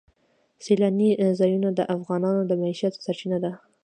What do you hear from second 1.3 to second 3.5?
ځایونه د افغانانو د معیشت سرچینه